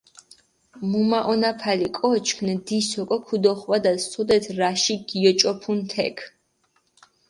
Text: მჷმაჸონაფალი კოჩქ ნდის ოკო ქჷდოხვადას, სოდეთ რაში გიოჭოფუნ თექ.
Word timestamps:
მჷმაჸონაფალი 0.89 1.87
კოჩქ 1.97 2.37
ნდის 2.49 2.89
ოკო 3.01 3.17
ქჷდოხვადას, 3.25 4.01
სოდეთ 4.11 4.45
რაში 4.59 4.95
გიოჭოფუნ 5.07 5.79
თექ. 5.91 6.15